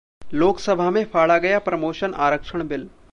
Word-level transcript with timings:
लोकसभा 0.33 0.89
में 0.89 1.03
फाड़ा 1.05 1.37
गया 1.37 1.59
प्रमोशन 1.59 2.13
आरक्षण 2.13 2.67
बिल 2.67 2.89